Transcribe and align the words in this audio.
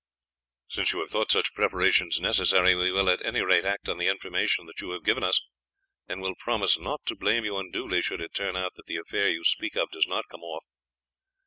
"Since 0.67 0.93
you 0.93 0.99
have 1.01 1.11
thought 1.11 1.29
such 1.31 1.53
preparations 1.53 2.19
necessary 2.19 2.73
we 2.73 2.91
will 2.91 3.07
at 3.07 3.23
any 3.23 3.41
rate 3.41 3.65
act 3.65 3.87
on 3.87 3.99
the 3.99 4.07
information 4.07 4.65
that 4.65 4.81
you 4.81 4.89
have 4.93 5.03
given 5.03 5.23
us, 5.23 5.39
and 6.07 6.21
will 6.23 6.33
promise 6.33 6.79
not 6.79 7.05
to 7.05 7.15
blame 7.15 7.45
you 7.45 7.55
unduly 7.55 8.01
should 8.01 8.19
it 8.19 8.33
turn 8.33 8.55
out 8.55 8.73
that 8.77 8.87
the 8.87 8.97
affair 8.97 9.29
you 9.29 9.43
speak 9.43 9.75
of 9.75 9.91
does 9.91 10.07
not 10.07 10.25
come 10.27 10.41
off. 10.41 10.65